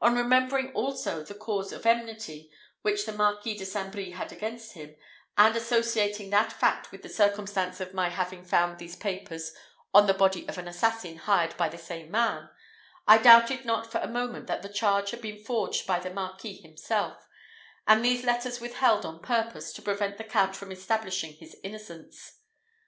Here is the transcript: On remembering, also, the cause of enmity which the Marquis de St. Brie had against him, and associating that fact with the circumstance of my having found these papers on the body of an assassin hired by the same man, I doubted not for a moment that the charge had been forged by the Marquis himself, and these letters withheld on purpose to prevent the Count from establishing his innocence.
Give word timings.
On 0.00 0.14
remembering, 0.16 0.72
also, 0.72 1.22
the 1.22 1.34
cause 1.34 1.70
of 1.70 1.84
enmity 1.84 2.50
which 2.80 3.04
the 3.04 3.12
Marquis 3.12 3.58
de 3.58 3.66
St. 3.66 3.92
Brie 3.92 4.12
had 4.12 4.32
against 4.32 4.72
him, 4.72 4.96
and 5.36 5.54
associating 5.54 6.30
that 6.30 6.50
fact 6.50 6.90
with 6.90 7.02
the 7.02 7.10
circumstance 7.10 7.78
of 7.78 7.92
my 7.92 8.08
having 8.08 8.42
found 8.42 8.78
these 8.78 8.96
papers 8.96 9.52
on 9.92 10.06
the 10.06 10.14
body 10.14 10.48
of 10.48 10.56
an 10.56 10.66
assassin 10.66 11.18
hired 11.18 11.54
by 11.58 11.68
the 11.68 11.76
same 11.76 12.10
man, 12.10 12.48
I 13.06 13.18
doubted 13.18 13.66
not 13.66 13.92
for 13.92 13.98
a 13.98 14.08
moment 14.08 14.46
that 14.46 14.62
the 14.62 14.70
charge 14.72 15.10
had 15.10 15.20
been 15.20 15.44
forged 15.44 15.86
by 15.86 15.98
the 15.98 16.08
Marquis 16.08 16.62
himself, 16.62 17.28
and 17.86 18.02
these 18.02 18.24
letters 18.24 18.62
withheld 18.62 19.04
on 19.04 19.20
purpose 19.20 19.74
to 19.74 19.82
prevent 19.82 20.16
the 20.16 20.24
Count 20.24 20.56
from 20.56 20.72
establishing 20.72 21.34
his 21.34 21.54
innocence. 21.62 22.38